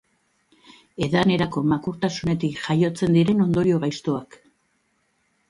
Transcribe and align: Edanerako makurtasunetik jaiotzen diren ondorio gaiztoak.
Edanerako 1.07 1.63
makurtasunetik 1.73 2.57
jaiotzen 2.65 3.19
diren 3.19 3.45
ondorio 3.47 3.83
gaiztoak. 3.87 4.41